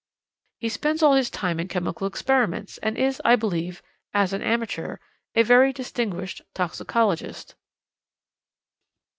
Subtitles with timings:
[0.57, 3.83] "'He spends all his time in chemical experiments, and is, I believe,
[4.15, 4.97] as an amateur,
[5.35, 7.53] a very distinguished toxicologist.'"